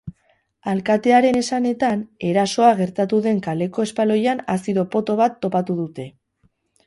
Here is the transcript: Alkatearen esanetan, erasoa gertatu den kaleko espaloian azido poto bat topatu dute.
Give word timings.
Alkatearen 0.71 1.35
esanetan, 1.41 2.01
erasoa 2.29 2.71
gertatu 2.79 3.19
den 3.27 3.43
kaleko 3.49 3.87
espaloian 3.89 4.43
azido 4.57 4.89
poto 4.97 5.19
bat 5.23 5.39
topatu 5.45 5.79
dute. 5.85 6.09